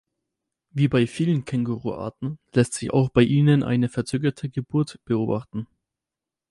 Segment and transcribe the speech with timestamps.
[0.71, 5.67] Wie bei vielen Känguruarten lässt sich auch bei ihnen eine verzögerte Geburt beobachten.